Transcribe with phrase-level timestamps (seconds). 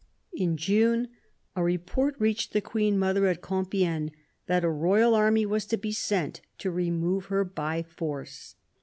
[0.33, 1.09] In June
[1.55, 4.09] a report reached the Queen mother at Com ifegne
[4.47, 8.55] that a royal army was to be sent to remove her y force.